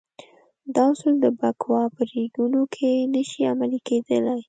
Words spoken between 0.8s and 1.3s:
اصول د